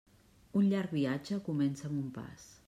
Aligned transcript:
Un 0.61 0.69
llarg 0.71 0.95
viatge 1.01 1.39
comença 1.51 1.87
amb 1.91 1.99
un 2.07 2.11
pas. 2.19 2.51